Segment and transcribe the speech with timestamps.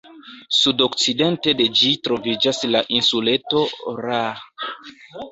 [0.59, 3.61] Sudokcidente de ĝi troviĝas la insuleto
[3.99, 4.23] Ra.